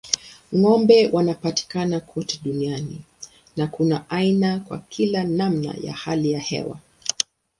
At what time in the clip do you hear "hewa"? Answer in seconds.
6.39-6.79